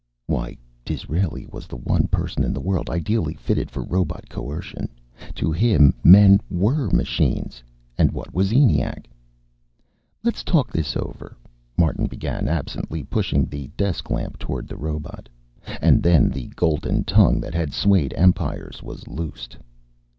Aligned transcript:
Why, 0.25 0.57
Disraeli 0.83 1.45
was 1.45 1.67
the 1.67 1.75
one 1.77 2.07
person 2.07 2.43
in 2.43 2.53
the 2.53 2.59
world 2.59 2.89
ideally 2.89 3.35
fitted 3.35 3.69
for 3.69 3.83
robot 3.83 4.29
coercion. 4.29 4.89
To 5.35 5.51
him, 5.51 5.93
men 6.03 6.39
were 6.49 6.89
machines 6.89 7.61
and 7.99 8.09
what 8.11 8.33
was 8.33 8.51
ENIAC? 8.51 9.07
"Let's 10.23 10.43
talk 10.43 10.71
this 10.71 10.97
over" 10.97 11.37
Martin 11.77 12.07
began, 12.07 12.47
absently 12.47 13.03
pushing 13.03 13.45
the 13.45 13.67
desk 13.77 14.09
lamp 14.09 14.39
toward 14.39 14.67
the 14.67 14.75
robot. 14.75 15.29
And 15.79 16.01
then 16.01 16.29
the 16.31 16.47
golden 16.55 17.03
tongue 17.03 17.39
that 17.41 17.53
had 17.53 17.71
swayed 17.71 18.11
empires 18.17 18.81
was 18.81 19.07
loosed.... 19.07 19.55